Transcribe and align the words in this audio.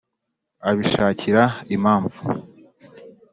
abishakira 0.69 1.43
impamvu! 1.75 2.21